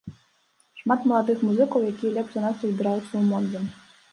[0.81, 3.59] Шмат маладых музыкаў, якія лепш за нас разбіраюцца ў модзе.